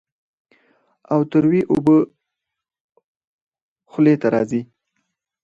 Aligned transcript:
او 1.11 1.19
تروې 1.31 1.61
اوبۀ 1.71 1.97
خلې 3.91 4.13
له 4.21 4.27
راځي 4.33 4.61